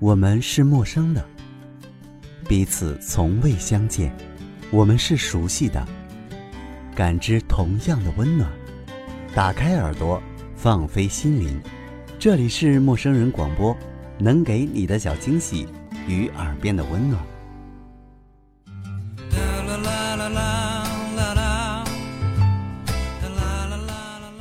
[0.00, 1.24] 我们是陌生的，
[2.48, 4.08] 彼此从未相见；
[4.70, 5.84] 我们是熟悉的，
[6.94, 8.48] 感知同样的温暖。
[9.34, 10.22] 打开耳朵，
[10.54, 11.60] 放飞心灵，
[12.16, 13.76] 这里是陌生人广播，
[14.18, 15.66] 能给你的小惊喜
[16.06, 17.20] 与耳边的温暖。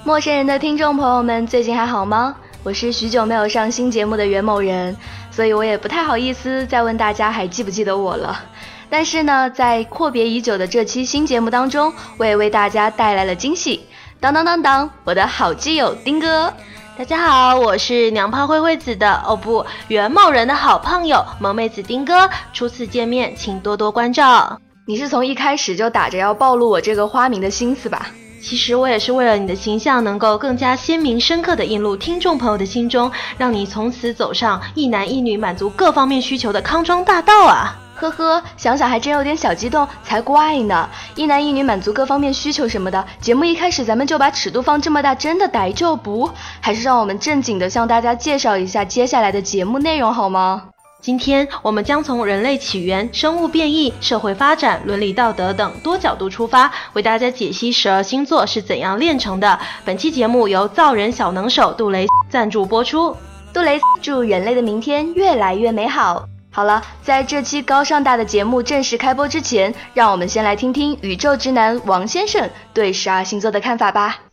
[0.05, 2.35] 陌生人的听众朋友们，最近还好吗？
[2.61, 4.95] 我是许久没有上新节目的袁某人。
[5.37, 8.43] 所以我也不太好意思再问大家还记不记得我了，
[8.89, 13.85] 但是呢，在阔别已久的这期新节目当中，我也为大家带来了惊喜。
[14.19, 16.51] 当当当当，我的好基友丁哥，
[16.97, 24.59] 大家好，我是娘炮灰灰子的哦不，袁某人的好胖友萌妹子丁哥，初次见面，请多多关照。
[24.87, 28.07] 你是从一开始就打着要暴露我这个花名的心思吧？
[28.41, 37.75] 其实我也是为了你的形象能够更加鲜明、深刻的印入听众朋友的心中，让你从此走上一男一女满足各方面需求的康庄大道啊！
[37.95, 40.87] 呵呵，想想还真有点小激动，才怪呢！
[41.15, 46.29] 一男一女满足各方面需求什么的，节目一开始咱们就把尺度放这么大，真的逮住不？
[46.61, 50.69] 还是让我们正经的向大家介绍一下接下来的节目内容好吗？
[50.99, 59.59] 今天我们将从人类起源、生物变异、社会发展、伦理道德等多角度出发，为大家解析十二星座是怎样炼成的。
[59.85, 63.15] 本期节目由造人小能手杜蕾赞助播出。
[63.53, 66.25] 杜蕾祝人类的明天越来越美好。
[66.51, 74.26] 好了，在这期高尚大的节目正式开播之前，让我们先来听听宇宙直男王先生对十二星座的看法吧。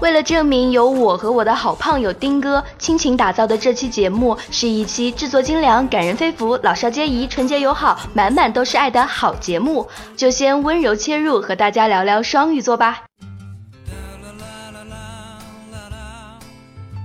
[0.00, 13.04] 为了证明由我和我的好胖友丁哥倾情打造的这期节目是一期制作精良、感人肺腑、老少皆宜、纯洁友好、满满都是爱的好节目，就先温柔切入，和大家聊聊双鱼座吧。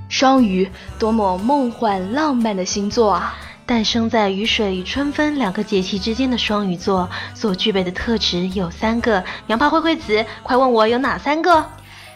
[0.10, 0.68] 双鱼，
[0.98, 3.36] 多么梦幻浪漫的星座啊！
[3.68, 9.22] 诞生在雨水与春分两个节气之间的双鱼座，所具备的特质有三个。
[9.46, 11.66] 娘炮灰灰子，快问我有哪三个？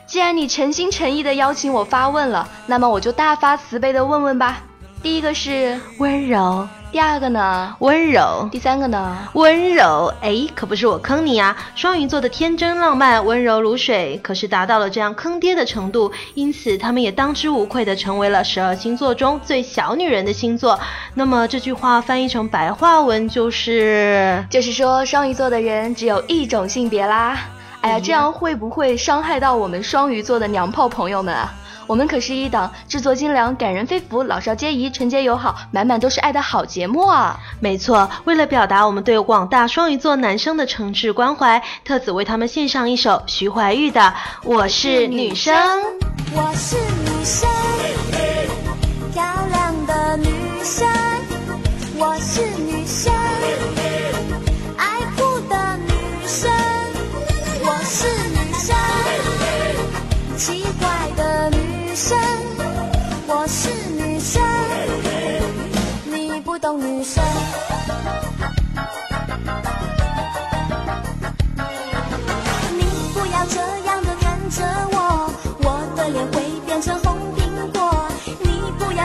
[0.05, 4.63] 既然你诚心诚意的邀请我发问了，那么我就大发慈悲的问问吧。
[5.03, 10.13] 第一个是温柔，第二个呢温柔，第三个呢温柔。
[10.21, 11.57] 哎，可不是我坑你啊！
[11.73, 20.79] 双鱼座的天真浪漫、温柔如水，可是达到了这样坑爹的程度，因此他们也当之无愧的成为了十二星座中最小女人的星座。
[21.15, 27.39] 那么这句话翻译成白话文就是，就是说双鱼座的人只有一种性别啦。
[27.81, 31.51] 哎呀，这样会不会伤害到我们双鱼座的娘炮朋友们啊？
[31.87, 37.37] 我们可是一档制作精良、感人肺腑、老少皆宜、纯洁友好、满满都是爱的好节目啊！
[37.59, 43.99] 没错，为了表达我们对广大双鱼座男生的诚挚关怀，特此为他们献上一首徐怀钰的
[44.43, 45.53] 《我是女生》。
[46.33, 47.49] 我是女生，
[49.13, 50.29] 漂亮的女
[50.63, 50.87] 生，
[51.97, 52.70] 我是女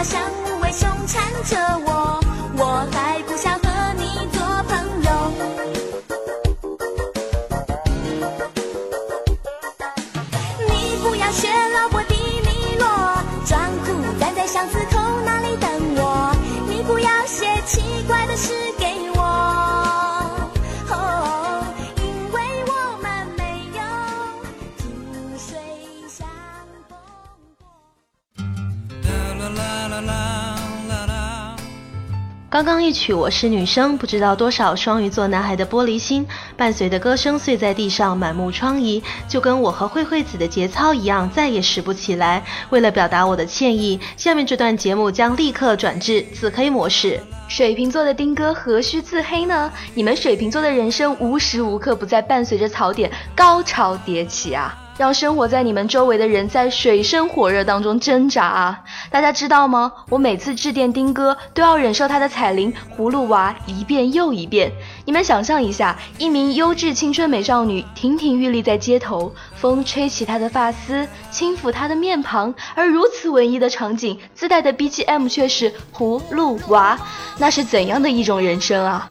[0.07, 1.86] 像无尾熊缠着，
[32.57, 36.27] 刚刚一曲《我是女生》，不知道多少双鱼座男孩的玻璃心，
[36.57, 42.43] 伴随的歌声碎在地上，满目疮痍，就跟我和慧慧子的节操一样，再也拾不起来。
[42.71, 47.21] 为了表达我的歉意，下面这段节目将立刻转至自黑模式。
[47.47, 49.71] 水瓶座的丁哥何须自黑呢？
[49.93, 54.75] 你们水瓶座的人生无时无刻不在伴随着槽点高潮迭起啊！
[54.99, 58.81] 让生活在你们周围的人在水深火热当中挣扎啊！
[59.11, 59.93] 大家知道吗？
[60.09, 64.73] 我每次致电丁哥都要忍受他的彩铃葫芦娃一遍又一遍。
[65.05, 76.99] 你们想象一下，一名优质青春美少女亭亭玉立在街头，风吹起她的发丝，轻抚她的面庞，而如此文艺的场景自带的 BGM 却是葫芦娃，
[77.37, 79.11] 那是怎样的一种人生啊！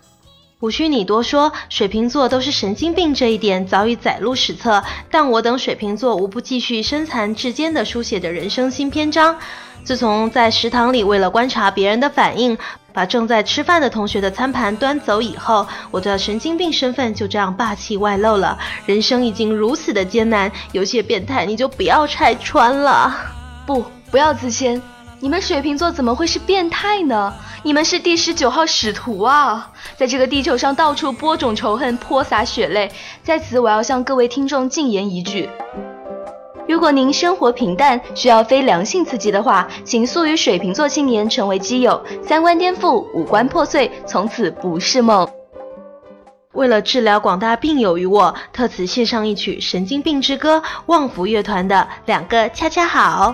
[0.66, 4.84] 无需你多说，水瓶座都是神经病这一点早已载入史册。
[5.12, 9.38] 但我等水瓶座无不继续身残志坚地书写着人生新篇章。
[9.84, 12.58] 自从在食堂里为了观察别人的反应，
[12.92, 18.58] 把正在吃饭的同学的餐盘端走以后，我的神经病身份就这样霸气外露了。
[18.88, 23.16] 人生已经如此的艰难，有些变态你就不要拆穿了。
[23.68, 24.82] 不，不要自谦。
[25.26, 27.34] 你们水瓶座怎么会是变态呢？
[27.64, 32.92] 你们是第十九号使徒啊，在这个地球上到处播种仇恨，泼洒血泪。
[33.24, 35.50] 在此，我要向各位听众进言一句：
[36.68, 42.00] 如果您生活平淡，需要非良性刺激的话，请速与水瓶座青年成为基友。
[42.22, 45.28] 三观颠覆，五官破碎，从此不是梦。
[46.54, 51.76] 为了治疗广大病友于我，特此献上一曲《神经病之歌》，旺福乐团的
[52.06, 53.34] 《两个恰恰好》。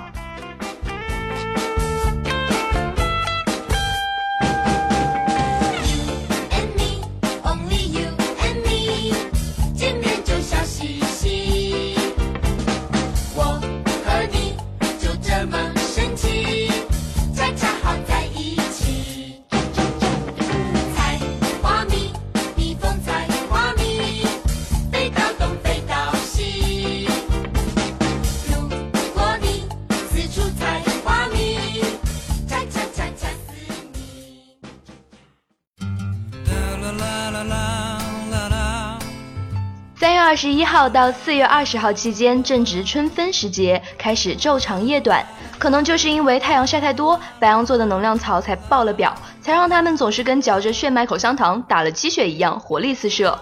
[40.32, 45.22] 二十一号到四月二十号期间正值春分时节，开始昼长夜短。
[45.60, 53.38] 可能就是因为太阳晒太多，白羊座的能量槽才爆了表，才让他们总是跟嚼着炫迈口香糖、打了鸡血一样活力四射。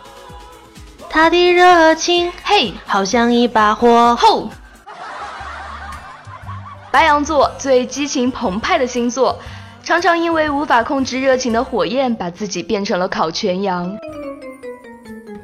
[1.11, 4.15] 他的热情，嘿，好像一把火。
[4.15, 4.49] 吼！
[6.89, 9.37] 白羊座最激情澎湃的星座，
[9.83, 13.95] 常常因为无法控制热情的火焰，把自己变成了烤全羊。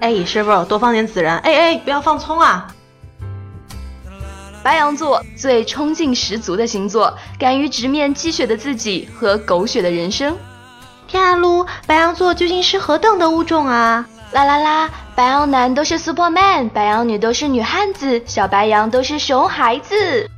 [0.05, 1.39] 哎，师傅，多放点孜然。
[1.39, 2.67] 哎哎，不要放葱啊！
[4.61, 10.37] 白羊座最冲劲十足的星座，敢于直面鸡血的自己和狗血的人生。
[11.07, 14.07] 天啊噜，白羊座究竟是何等的物种啊？
[14.31, 20.29] 啦啦啦，白羊男都是 Superman，白羊女都是女汉子，小白羊都是熊孩子。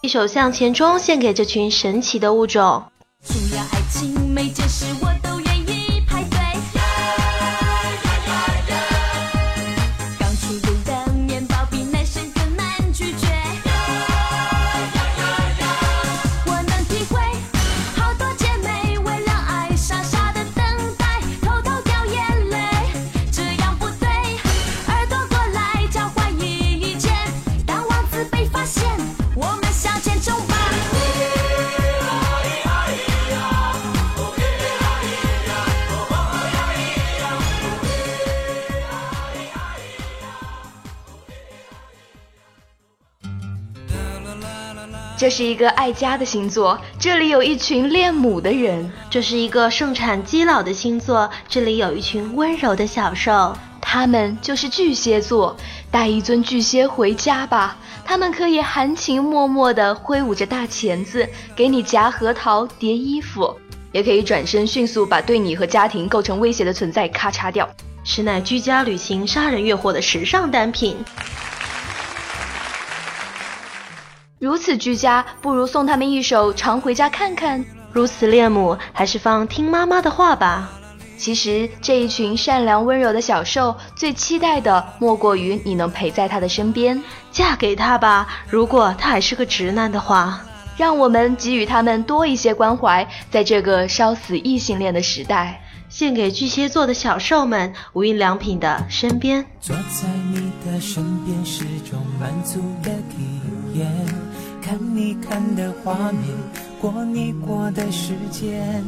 [0.00, 2.82] 一首《向前冲》献给这群神奇的物种。
[3.24, 4.86] 除了爱情，每件事
[45.22, 53.56] 这是一个爱家的星座，这里有一群恋母的人；这是一个盛产基佬的星座，这里有一群温柔的小兽。
[53.80, 55.56] 他们就是巨蟹座，
[55.92, 57.76] 带一尊巨蟹回家吧。
[58.04, 61.24] 他们可以含情脉脉地挥舞着大钳子，
[61.54, 63.56] 给你夹核桃、叠衣服，
[63.92, 67.70] 也可以转身迅速把对你和家庭构成威胁的存在咔嚓掉，
[68.02, 70.96] 实乃居家旅行杀人越货的时尚单品。
[74.42, 77.64] 如此居家，不如送他们一首《常回家看看》。
[77.92, 80.68] 如此恋母，还是放《听妈妈的话》吧。
[81.16, 87.00] 其实这一群善良温柔的小兽，最期待的莫过于你能陪在他的身边。
[87.30, 90.40] 嫁给他吧，如果他还是个直男的话。
[90.76, 99.46] 让我们给予他们多一些关怀，在这个烧死异性恋的时代，献给巨蟹座的小兽们，无印良品的身边。
[99.60, 103.40] 坐在你的身边是种满足的体
[103.74, 103.90] 眼。
[104.60, 106.22] 看你看的画面，
[106.80, 108.84] 过你过的时间，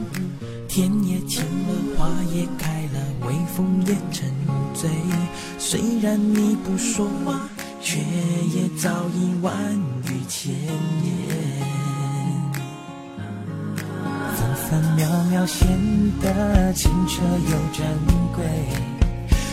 [0.69, 4.31] 天也晴了，花也开了，微风也沉
[4.73, 4.89] 醉。
[5.59, 7.49] 虽然你不说话，
[7.83, 9.53] 却也早已万
[10.05, 10.65] 语千言。
[14.37, 15.67] 分分秒秒显
[16.21, 17.85] 得清澈又珍
[18.35, 18.45] 贵。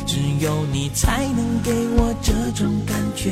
[0.06, 3.32] 只有你才能给我这种感觉。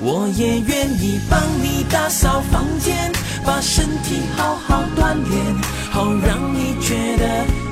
[0.00, 3.10] 我也愿意帮你打扫房间，
[3.44, 5.54] 把身体好好锻炼，
[5.90, 7.26] 好让你觉得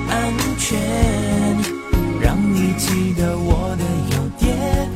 [0.09, 0.79] 安全。
[2.19, 3.83] 让你记得我的
[4.15, 4.89] 优点，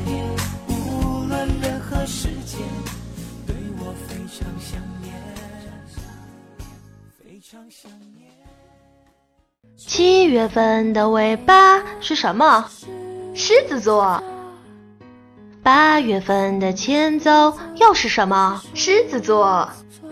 [0.68, 2.60] 无论任何时间，
[3.46, 5.14] 对我非常想念，
[7.24, 8.28] 非常想念。
[9.78, 12.68] 七月份的尾巴是什么？
[13.36, 14.22] 狮子座，
[15.70, 18.60] 八月份的前奏又是什么？
[18.74, 19.70] 狮子座。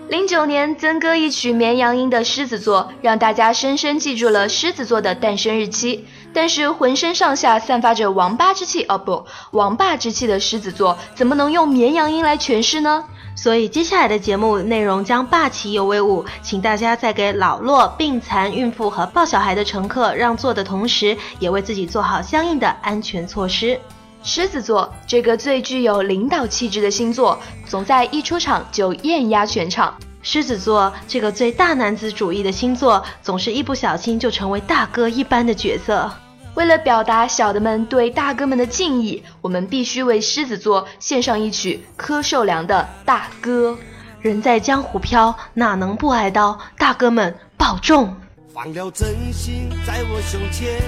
[0.08, 6.06] 零九年，曾哥一曲《绵羊音》的狮子座，让大家深深记住了狮子座的诞生日期。
[6.32, 13.04] 但是，浑身上下散发着王八之气哦不，王霸之气的狮子座，怎么能用绵羊音来诠释呢？
[13.36, 23.80] 所以，接下来的节目内容将霸气又威武，请大家在给老弱、病残、孕妇和抱小孩的乘客让座的同时，也为自己做好相应的安全措施。
[24.28, 29.98] 狮子座这个最具有领导气质的星座，总在一出场就艳压全场。
[30.22, 36.12] 狮子座这个最大男子主义的星座，总是一不小心就成为大哥一般的角色。
[36.56, 43.72] 为了表达小的们对大哥们的敬意，我们必须为狮子座献上一曲柯受良的《大哥》。
[44.20, 46.60] 人在江湖飘，哪能不挨刀？
[46.78, 48.14] 大哥们保重！
[48.54, 50.82] 放了真心在我胸前，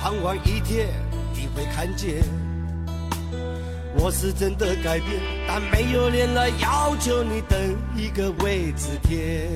[0.00, 0.88] 盼望一天
[1.56, 2.22] 会看见。
[3.98, 5.08] 我是真的改变，
[5.48, 7.58] 但没有脸来要求你等
[7.96, 9.48] 一个位置填。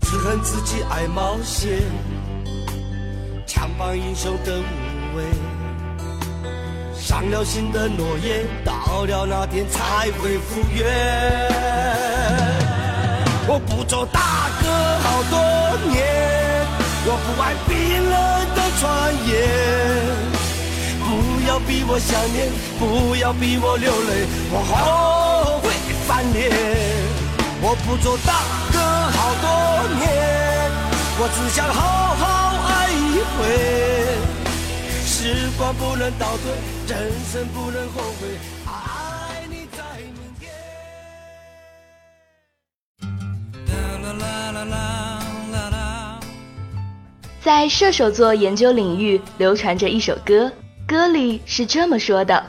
[0.00, 1.82] 只恨自己爱冒险，
[3.46, 5.24] 强绑英雄的无畏，
[6.94, 10.86] 伤了心的诺言，到了那天才会复原。
[13.48, 14.68] 我不做大哥
[15.00, 15.38] 好多
[15.92, 16.02] 年，
[17.04, 17.74] 我不爱冰
[18.08, 18.14] 冷
[18.54, 20.25] 的传言。
[21.46, 25.70] 不要逼我想念，不要逼我流泪，我后悔
[26.04, 26.50] 翻脸。
[27.62, 28.80] 我不做大哥
[29.14, 29.46] 好多
[29.94, 30.04] 年，
[31.20, 32.26] 我只想好好
[32.66, 33.46] 爱一回。
[35.06, 36.50] 时光不能倒退，
[36.88, 38.26] 人生不能后悔，
[38.66, 39.84] 爱你在
[40.18, 40.50] 明天。
[43.68, 44.74] 啦啦啦啦
[45.52, 46.18] 啦啦。
[47.40, 50.50] 在射手座研究领域流传着一首歌，
[50.88, 52.40] 歌里是这么说的：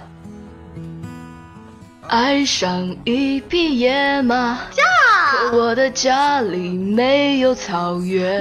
[2.07, 4.59] 爱上一匹野马，
[5.31, 8.39] 可我的家里没有草原。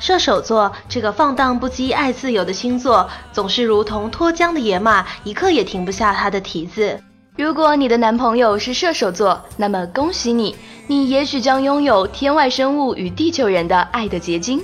[0.00, 7.00] 射手座这个放荡不羁、爱自由的星座，总是如同脱缰的野马，一刻也停不下它的蹄子。
[7.36, 14.58] 如果你的男朋友是射手座，那么恭喜你，你也许将拥有天外生物与地球人的爱的结晶。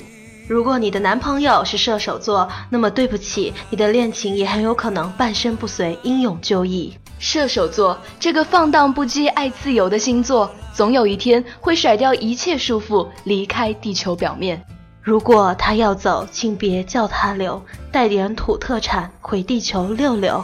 [0.48, 6.96] 如果你的男朋友是射手座，那么对不起，你的恋情也很有可能半身不遂、英勇就义。
[7.18, 14.60] 射手座这个放荡不羁、爱自由的星座，总有一天会甩掉一切束缚，离开地球表面。
[15.02, 17.62] 如果他要走，请别叫他留，
[17.92, 20.42] 带点土特产回地球溜溜。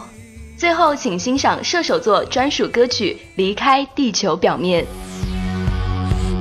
[0.59, 4.85] 最后，请欣赏射手座专属歌曲《离开地球表面》。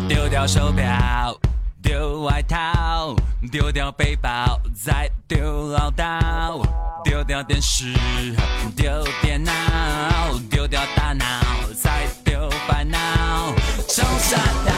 [0.10, 1.38] 丢掉手表，
[1.84, 3.16] 丢外套，
[3.52, 6.66] 丢掉背包，再丢唠叨，
[7.04, 7.94] 丢掉电视，
[8.76, 8.90] 丢
[9.22, 9.52] 电脑，
[10.50, 11.26] 丢掉大脑，
[11.76, 12.98] 再丢烦恼。
[13.88, 14.74] 冲啥大，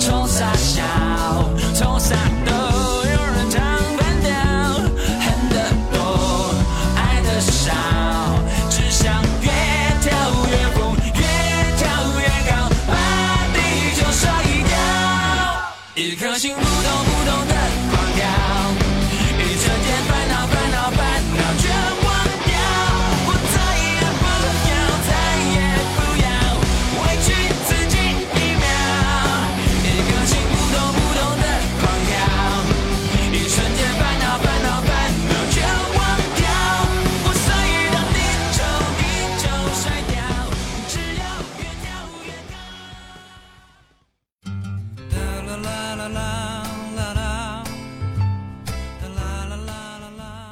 [0.00, 0.82] 冲啥小，
[1.72, 2.16] 冲啥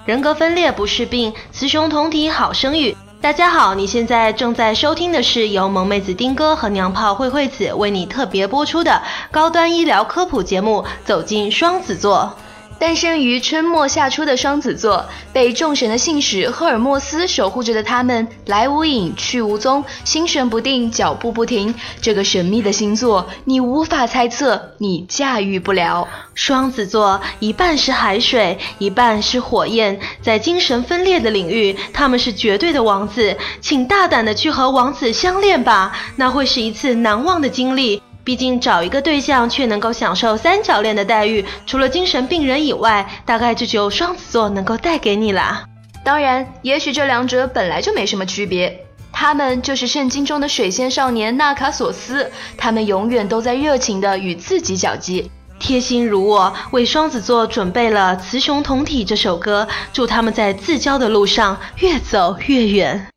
[0.08, 2.96] 人格分裂不是病，雌雄同体好生育。
[3.20, 12.32] 大家好，你现在正在收听的是由萌妹子丁哥和娘炮慧慧子为你特别播出的高端医疗科普节目《走进双子座》。
[12.78, 21.74] 诞生于春末夏初的双子座，被众神的信使赫尔墨斯守护着的他们，来无影去无踪，心神不定，脚步不停。
[22.00, 26.06] 这个神秘的星座，你无法猜测，你驾驭不了。
[26.34, 33.36] 双子座一半是海水，一半是火焰，在精神分裂的领域，他们是绝对的王子。
[33.60, 38.00] 请大胆的去和王子相恋吧，那会是一次难忘的经历。
[38.28, 45.64] 毕竟找一个对象却能够享受三角恋的待遇，除了精神病人以外，大概就只有双子座能够带给你啦。
[46.04, 48.84] 当然，也许这两者本来就没什么区别。
[49.10, 55.30] 他们就是圣经中的水仙少年纳卡索斯，他们永远都在热情的与自己交际。
[55.58, 63.08] 贴心如我，为双子座准备了《雌雄同体》这首歌，祝他们在自交的路上越走越远。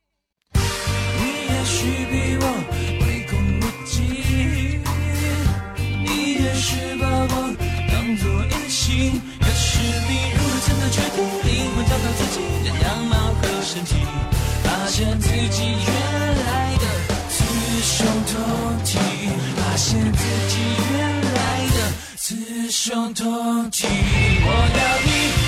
[13.73, 13.95] 身体
[14.65, 16.85] 发现自己原来的
[17.29, 18.97] 雌雄同体，
[19.55, 20.57] 发现自己
[20.91, 20.99] 原
[21.33, 21.77] 来的
[22.17, 23.87] 雌雄同体，
[24.43, 25.40] 我要你。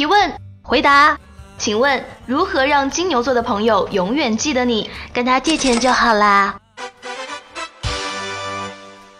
[0.00, 1.18] 提问，回答，
[1.58, 4.88] 请问如何让金牛座的朋友永远记得你？
[5.12, 6.56] 跟他借钱就好啦。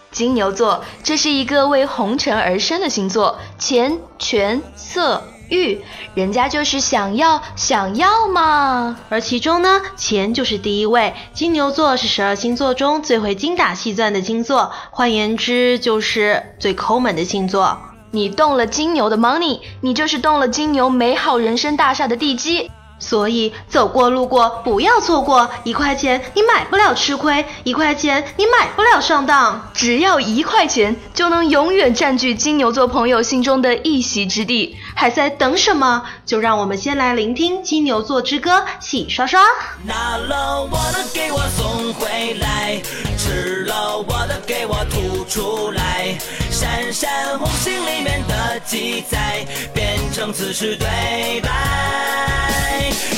[0.09, 5.79] 金牛座，这是一个为红尘而生的星座，钱、权、色、欲，
[6.15, 8.97] 人家就是想要，想要嘛。
[9.09, 11.13] 而其中呢，钱就是第一位。
[11.31, 17.77] 金牛座是十二星座中最会精打细算的星座，换言之，就是最抠门的星座。
[18.11, 22.69] 你动了金牛的 money，你就是动了金牛美好人生大厦的地基。
[22.99, 34.77] 所以走过路过不要错过，一块钱你买不了吃亏，一块钱你买不了上当，只要一块钱就能永远占据金牛座朋友心中的一席之地。
[34.95, 36.03] 还在等什么？
[36.25, 39.41] 就让我们先来聆听金牛座之歌，洗刷刷。
[39.83, 42.81] 拿了我的给我送回来，
[43.17, 46.17] 吃了我的给我吐出来，
[46.49, 51.49] 闪闪红星里面的记载变成此时对白。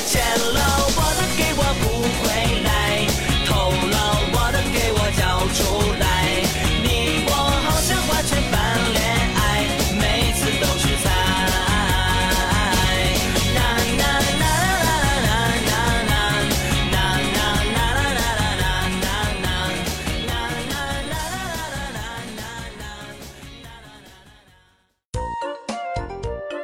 [0.07, 0.21] 欠
[0.53, 0.61] 了
[0.95, 1.83] 我的给我补
[2.21, 2.23] 回
[2.63, 2.72] 来，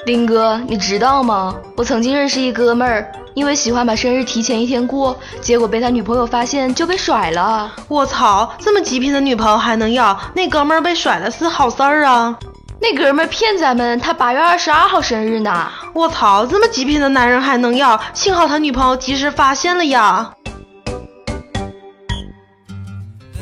[0.10, 1.54] 林哥，你知道吗？
[1.76, 3.12] 我曾经认识一哥们儿。
[3.36, 7.72] 因为喜欢把生日提前一天过，结果被他女朋友发现就被甩了。
[7.88, 10.20] 我操，这么极品的女朋友还能要？
[10.34, 12.36] 那哥们儿被甩了是好事儿啊？
[12.82, 15.70] 那哥们儿骗咱们，他八月二十二号生日呢。
[15.94, 18.02] 我操，这么极品的男人还能要？
[18.16, 20.34] 幸好他女朋友及时发现了呀。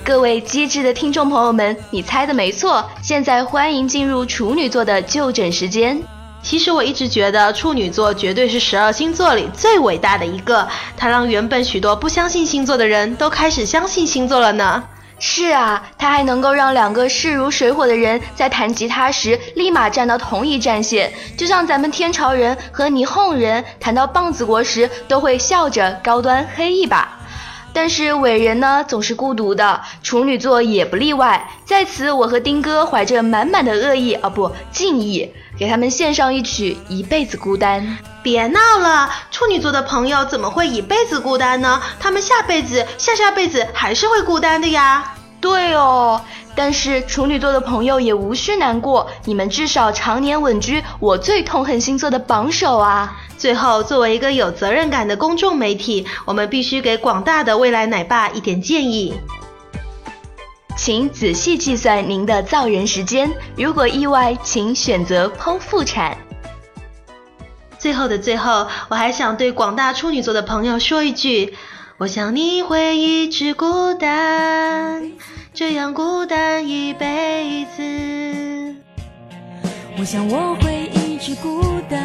[0.04, 5.98] 各位机智的听众朋友们，你猜的没错，现在欢迎进入处女座的就诊时间。
[6.48, 14.82] 其实我一直觉得处女座绝对是十二星座里最伟大的一个，它让原本许多不相信星座的人都开始相信星座了呢。
[15.20, 27.20] 是啊，它还能够让两个势如水火的人在弹吉他时立马站到同一战线，就像咱们天朝人和霓虹人谈到棒子国时都会笑着高端黑一把。
[27.74, 31.50] 但是伟人呢总是孤独的，处女座也不例外。
[31.66, 35.30] 在此，我和丁哥怀着满满的恶意啊不敬意。
[35.58, 37.82] 给他们献上一曲《一辈子孤单》。
[38.22, 41.82] 别闹了，处女座的朋友怎么会一辈子孤单呢？
[42.00, 45.14] 他们下辈子、下下辈子还是会孤单的呀。
[45.40, 46.20] 对哦，
[46.56, 53.16] 但是处女座的朋友也无需难过，你们至少常年稳居我最痛恨星座的榜首啊。
[53.38, 59.14] 最后，作为一个有责任感的公众媒体，我们必须给广大的未来奶爸一点建议。
[60.78, 66.16] 请仔细计算您的造人时间，如果意外，请选择剖腹产。
[67.80, 71.56] 最后的最后，我还想对广大处女座的朋友说一句：
[71.98, 75.12] 我想你会一直孤单，
[75.52, 78.76] 这样孤单一辈子。
[80.00, 81.98] 我想我会一直孤单，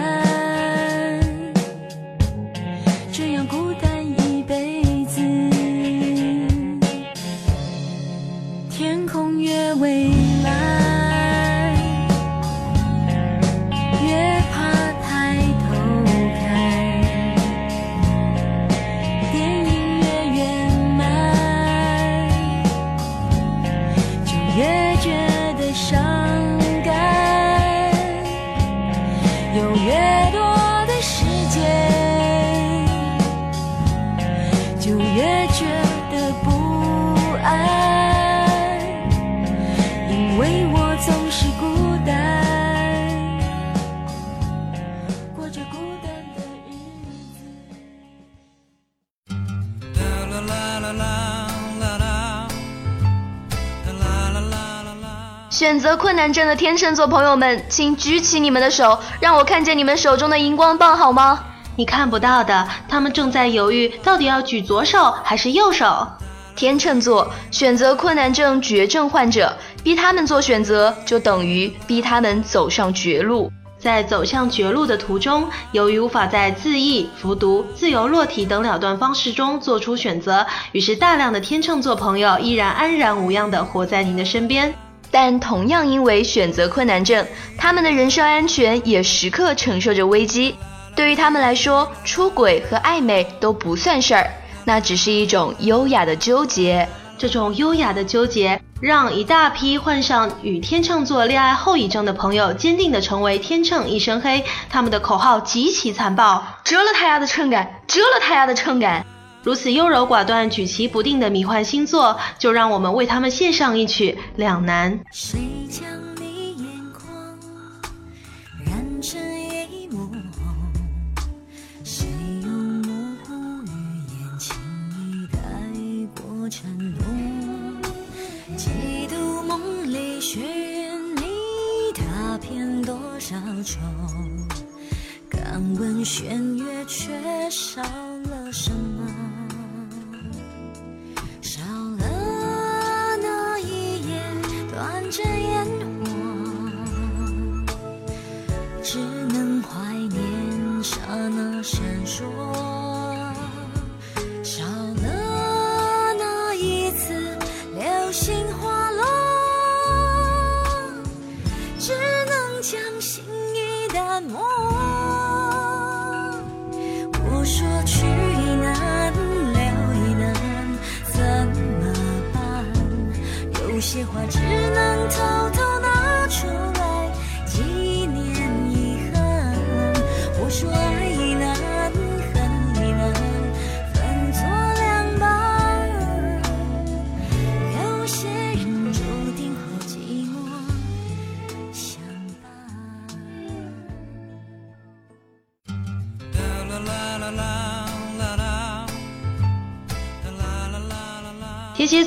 [55.50, 61.44] 选择困难症的天秤座朋友们，请举起你们的手，让我看见你们手中的荧光棒好吗？
[61.76, 66.09] 你看不到的，他们正在犹豫，到底要举左手还是右手。
[66.57, 73.50] 天秤座选择困难症绝症患者，逼他们做选择，就等于逼他们走上绝路。
[73.83, 84.73] 在走向绝路的途中，由于无法在自缢、服毒、自由落体等了断方式中做出选择，于是大量的天秤座朋友依然安然无恙地活在您的身边。
[85.11, 87.27] 但同样因为选择困难症，
[87.59, 90.55] 他们的人身安全也时刻承受着危机。
[90.95, 94.31] 对于他们来说，出轨和暧昧都不算事儿，
[94.64, 96.88] 那只是一种优雅的纠结。
[97.23, 104.45] 这种优雅的纠结，让一大批患上与天秤座恋爱后遗症的朋友坚定地成为天秤一身黑。
[104.69, 109.07] 他们的口号极其残暴，折了他丫的秤杆，折了他丫的秤杆！
[109.45, 114.93] 如此优柔寡断、举棋不定的迷幻星座，就让我们为他们献上一曲《两难》。
[115.13, 115.39] 谁
[115.71, 115.85] 将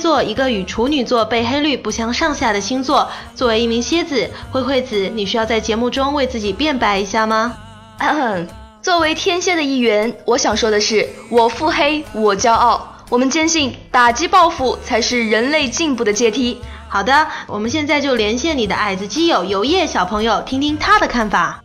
[0.06, 3.10] 座，一个与处女座被黑率不相上下的星座。
[3.34, 7.58] 作为一名蝎子，灰惠子，你需要在节目中为自己辩白一下吗？
[8.00, 8.48] 咳
[8.84, 12.88] 作为天蝎的一员，我想说的是，我腹黑，我骄傲。
[13.10, 16.62] 我们坚信，打击报复才是人类进步的阶梯。
[16.88, 21.64] 好的，我们现在就连线你的矮子基友游叶小朋友，听听他的看法。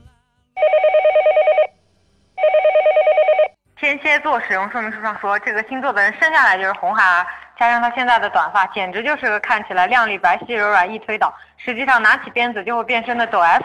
[3.79, 7.27] 天蝎座使用说明书上说，这个星座的人生下来就是红孩儿，
[7.61, 13.63] 加上她现在的短发，简直就是个看起来靓丽、白皙、柔软、易推倒，实际上拿起鞭子就会变身的抖 S。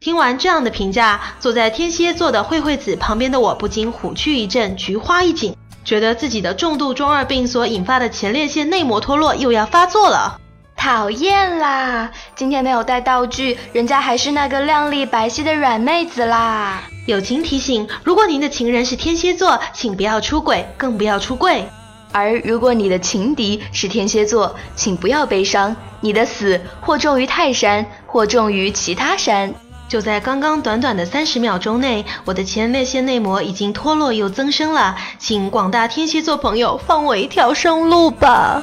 [0.00, 10.40] 听完这样的评价，坐在天蝎座的慧慧子旁边的我不禁虎躯一震，菊花一紧，觉得自己的重度中二病所引发的前列腺内膜脱落又要发作了。
[10.74, 12.10] 讨厌啦！
[12.34, 16.82] 今天没有带道具，人家还是那个靓丽白皙的软妹子啦。
[17.08, 21.66] 友情提醒：如果您的情人是天蝎座，请不要出轨，更不要出柜。
[22.12, 29.54] 而如果你的情敌是天蝎座，请不要悲伤，你的死或重于泰山，或重于其他山。
[29.88, 38.62] 就在刚刚短短的三十秒钟内，我的前列腺内膜已经脱落又增生了，请广大天蝎座朋友放我一条生路吧。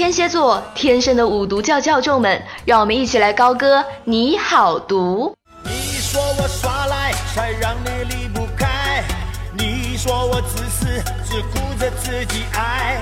[0.00, 5.36] 天蝎座天生的五毒教教众们，让我们一起来高歌你好毒。
[5.62, 9.04] 你说我耍赖，才让你离不开。
[9.52, 10.86] 你说我自私，
[11.28, 12.98] 只顾着自己爱。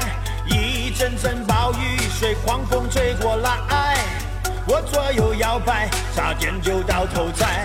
[0.46, 3.94] 一阵阵暴雨随狂风吹过来，
[4.66, 7.62] 我左右摇摆，差点就到头栽。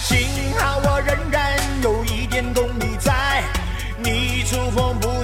[0.00, 0.16] 幸
[0.56, 3.42] 好我仍然有一点功力在，
[3.98, 5.19] 你触碰不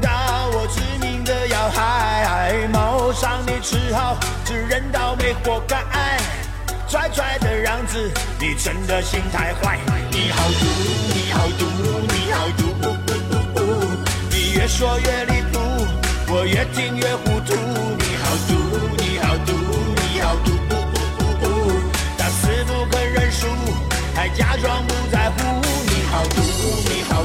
[3.68, 5.76] 只好自认倒霉活该。
[6.88, 9.76] 拽拽的样子，你真的心太坏。
[10.12, 10.64] 你好毒，
[11.12, 11.66] 你好毒，
[12.14, 12.62] 你好毒，
[14.30, 15.58] 你越说越离谱，
[16.28, 17.56] 我越听越糊涂。
[17.98, 18.54] 你好毒，
[18.98, 19.52] 你好毒，
[19.96, 20.52] 你好毒，
[22.16, 23.48] 打死不肯认输，
[24.14, 25.60] 还假装不在乎。
[25.88, 26.40] 你好毒，
[26.88, 27.15] 你好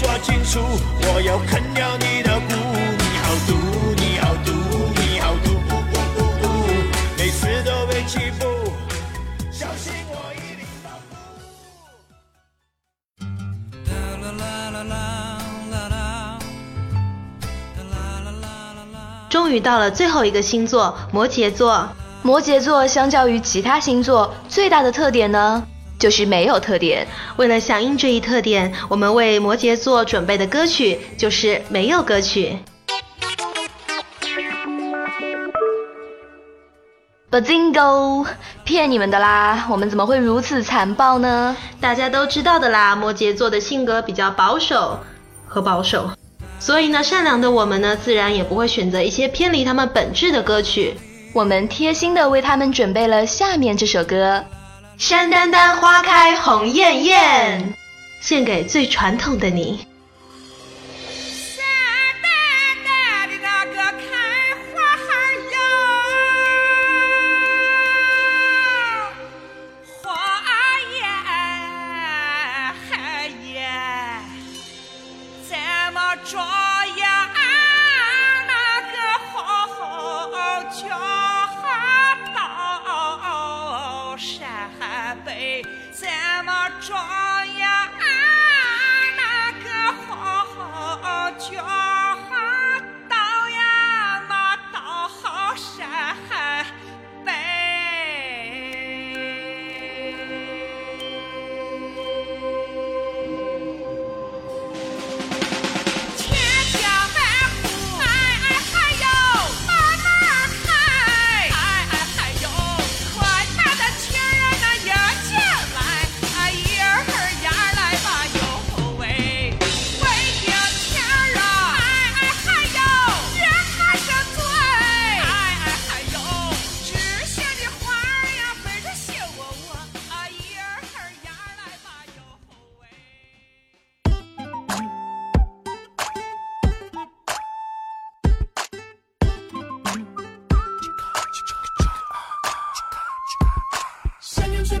[0.00, 0.60] 说清楚，
[1.02, 2.54] 我要啃掉你的骨。
[2.96, 3.52] 你好毒，
[3.96, 4.50] 你好毒，
[4.96, 5.60] 你好毒，
[7.18, 8.46] 每次都被欺负，
[9.52, 11.12] 小心我一定报复。
[19.28, 21.86] 终于到了最后一个星座摩羯座，
[22.22, 25.62] 摩羯座相较于其他星座最大的特点呢，
[26.00, 27.06] 就是没有特点。
[27.36, 32.58] 为了响应这一特点，我们为摩羯座准备的歌曲就是没有歌曲。
[37.30, 38.26] Bazingo，
[38.64, 39.66] 骗你们的啦！
[39.70, 41.56] 我们怎么会如此残暴呢？
[41.80, 44.98] 大家都知道的啦，摩羯座的性格比较保守
[45.46, 46.10] 和保守，
[46.58, 50.96] 所以呢，善良的我们呢，自然也不会选择一些偏离他们本质的歌曲。
[51.32, 54.44] 我们贴心的为他们准备了下面这首歌。
[55.00, 57.74] 山丹丹花开红艳艳，
[58.20, 59.86] 献给最传统的你。
[61.56, 61.64] 山
[62.20, 62.30] 丹
[62.84, 64.04] 丹的那个开
[64.70, 64.76] 花
[65.52, 65.56] 哟，
[70.02, 70.12] 花
[70.92, 71.00] 艳
[72.90, 72.92] 海
[73.54, 73.56] 艳，
[75.48, 75.56] 怎
[75.94, 75.98] 么
[76.30, 76.36] 着
[76.98, 77.08] 呀？
[78.46, 78.52] 那
[78.92, 78.94] 个
[79.32, 79.34] 好
[80.70, 81.39] 叫到
[86.00, 86.08] 怎
[86.46, 87.29] 么着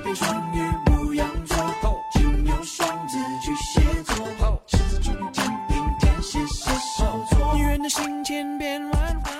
[0.00, 1.56] 羊、水瓶、双鱼、牧羊座，
[2.12, 7.54] 金牛、双子、巨蟹座，狮子、处女、天平、天蝎、射手座。
[7.54, 9.30] 女人的心千变万化。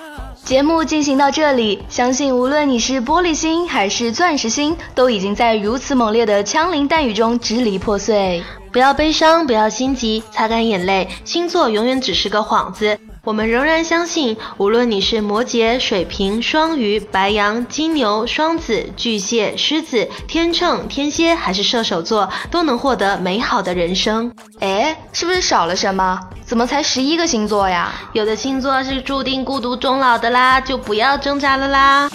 [0.45, 8.43] 节目进行到这里，相信无论你是玻璃心还是钻石心，都已经在如此猛烈的枪林弹雨中支离破碎。
[8.71, 11.07] 不要悲伤，不要心急，擦干眼泪。
[11.25, 12.99] 星座永远只是个幌子。
[13.23, 24.33] 我们仍然相信，无论你是摩羯、水瓶、双鱼、白羊、金牛、双子、巨蟹、狮子、天秤、天蝎，还是射手座，都能获得美好的人生。
[24.59, 26.19] 哎，是不是少了什么？
[26.43, 27.93] 怎么才十一个星座呀？
[28.13, 32.09] 有的星座是注定孤独终老的啦，就不要挣扎了啦。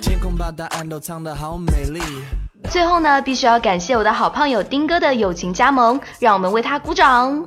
[0.00, 2.00] 天空把答案都藏得好美丽。
[2.68, 7.46] 最后呢，必须要感谢我的好胖友丁哥的友情加盟，让我们为他鼓掌。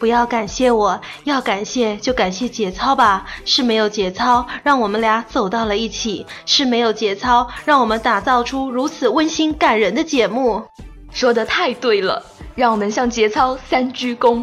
[0.00, 3.26] 不要感谢我，要感谢就感谢节操吧。
[3.44, 10.64] 是没有节操，让我们俩走到了一起；是没有节操，让我们打造出如此温馨感人的节目。
[11.12, 14.42] 说的太对了，让我们向节操三鞠躬。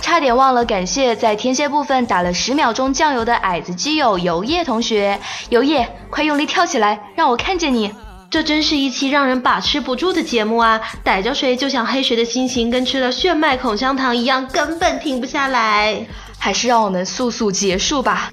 [0.00, 7.92] 差点忘了感谢在天蝎部分打了十秒钟酱油的矮子基友游叶同学，游叶，快用力跳起来，让我看见你！
[8.30, 10.80] 这真是一期让人把持不住的节目啊！
[11.02, 16.06] 逮着谁就想黑谁的心情，跟吃了炫迈口香糖一样，根本停不下来。
[16.38, 18.30] 还是让我们速速结束吧。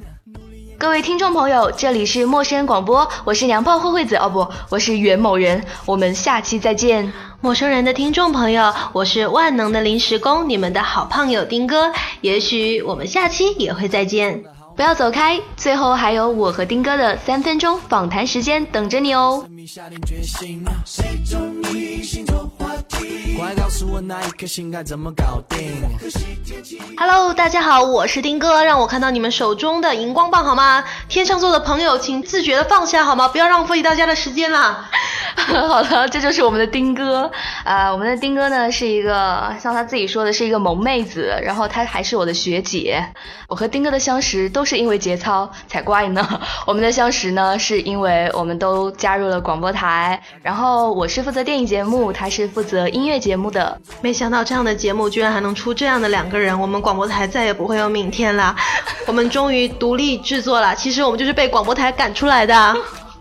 [0.77, 7.11] 各位听众朋友，这里是陌生人广播，我是娘炮慧慧子，哦不，我是袁某人，我们下期再见。
[7.41, 14.43] 陌生人的听众朋友，我是万能的临时工，你们的好胖友丁哥，也许我们下期也会再见。
[14.77, 19.43] 不要走开，最后还有我和丁哥的三分钟访谈时间等着你哦。
[23.39, 25.81] 快告诉我那一颗心该怎么搞定
[26.95, 30.83] ？Hello，大家好，我是丁哥，让我看到你们手中的荧光棒好吗？
[31.09, 33.27] 天秤座的朋友，请自觉的放下好吗？
[33.27, 34.91] 不要浪费大家的时间啦。
[35.47, 37.29] 好了，这就是我们的丁哥
[37.63, 37.91] 啊！
[37.91, 43.05] 我们的丁哥呢是一个像他自己说的是一个萌妹子，然后他还是我的学姐。
[43.47, 46.27] 我和丁哥的相识都是因为节操，才怪呢！
[46.65, 53.79] 我们的相识呢是因为我们都加入了广播台，然后我是负责电影节目，他是负责音乐节目的。
[54.01, 58.55] 没想到这样的节目居然还能出这样的两个人，我们广播台再也不会有明天了。
[59.05, 62.75] 我们终于独立制作了，其实我们就是被广播台赶出来的。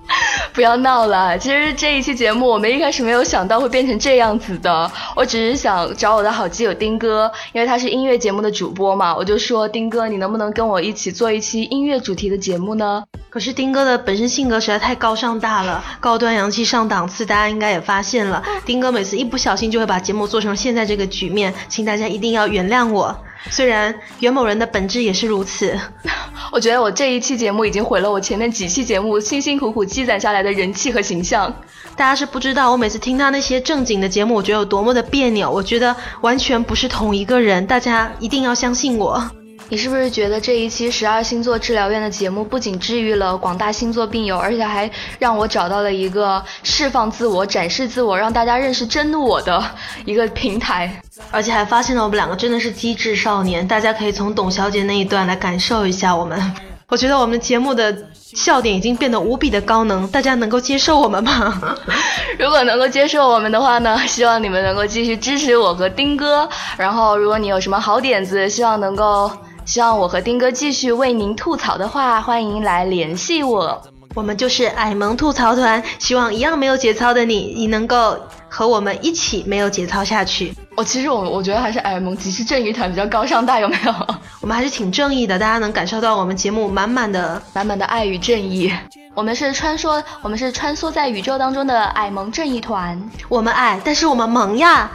[0.52, 1.38] 不要闹了！
[1.38, 4.90] 其实这一期节目我们一开始没有想到会变成这样子的。
[5.14, 13.04] 我只是想找我的好基友丁哥，因为他是音乐节目的主播嘛，我就说丁哥，你能不能跟我一起做一期音乐主题的节目呢？
[13.28, 18.42] 可是丁哥的本身性格实在太高尚大了，高端洋气上档次，大家应该也发现了。
[18.64, 23.14] 丁哥每次一不小心就会把节目做成现在这个局面，请大家一定要原谅我。
[23.50, 25.78] 虽然袁某人的本质也是如此，
[26.52, 31.54] 我觉得我这一期节目已经毁了我前面几期节目辛辛苦苦积攒下来的人气和形象。
[31.96, 35.50] 大家是不知道，我每次听他那些正经的节目，我觉得有多么的别扭。
[35.50, 39.30] 我觉得完全不是同一个人，大家一定要相信我。
[39.68, 49.62] 你是不是觉得这一期十二星座治疗院的节目不仅治愈了广大星座病友，而且还让我找到了一个释放自我、展示自我、让大家认识真我的
[50.04, 51.00] 一个平台，
[51.32, 53.66] 而且还发现了我们两个真的是机智少年。
[53.66, 56.40] 大家可以从董小姐那一段来感受一下我们。
[56.88, 61.60] 我觉得我们节目的笑点已经变得无比的高能，大家能够接受我们吗？
[62.38, 66.48] 如果能够接受我们的话呢，希望你们能够继续支持我和丁哥。
[66.76, 69.28] 然后，如果你有什么好点子，希望能够。
[69.66, 73.82] 希望我和丁哥继续为您吐槽的话，欢迎来联系我。
[74.14, 78.16] 我们就是矮萌吐槽团，希望一样没有节操的你，你能够
[78.48, 80.54] 和我们一起没有节操下去。
[80.76, 83.92] 我其实我我觉得还是矮萌即是正义团比较高尚大，有没有？
[84.40, 88.72] 我们还是挺正义的，大家能感受到我们节目满满的满满的爱与正义。
[89.14, 92.98] 我们是穿梭，我们是穿梭在宇宙当中的矮萌正义团。
[93.28, 94.90] 我们矮，但是我们萌呀！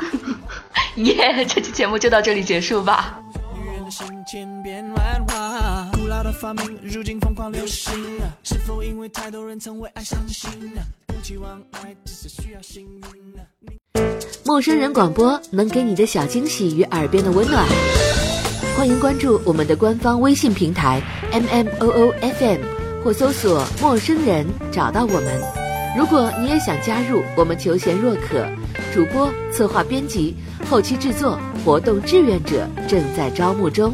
[0.96, 3.21] 耶，这期节目就到这里结束吧。
[6.42, 7.94] 发明如今疯狂流行，
[8.42, 10.50] 是否因为太多人曾为爱伤心？
[11.06, 14.02] 不期望爱，只是需要幸运。
[14.44, 17.64] 陌生人广播能给你的小惊喜与耳边的温暖，
[18.76, 21.00] 欢迎关注我们的官方微信平台
[21.32, 22.60] M M O O F M
[23.04, 25.40] 或搜索陌生人找到我们。
[25.96, 28.44] 如果你也想加入，我们求贤若渴，
[28.92, 30.36] 主播、策划、编辑、
[30.68, 33.94] 后期制作、活动志愿者正在招募中。